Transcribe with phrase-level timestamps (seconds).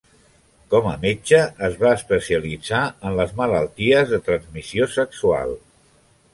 [0.73, 5.57] Com a metge es va especialitzar en les malalties de transmissió sexual.